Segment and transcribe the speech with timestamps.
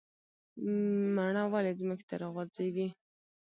[1.15, 2.87] مڼه ولې ځمکې ته راغورځیږي؟